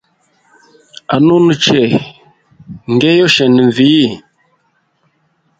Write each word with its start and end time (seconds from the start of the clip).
Anunu 1.15 1.51
che 1.63 1.81
,nge 2.91 3.09
yoshenda 3.19 3.61
nvii? 3.69 4.09